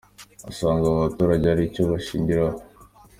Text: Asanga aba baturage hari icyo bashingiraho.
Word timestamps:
Asanga 0.49 0.83
aba 0.87 1.03
baturage 1.05 1.45
hari 1.51 1.63
icyo 1.69 1.83
bashingiraho. 1.91 2.59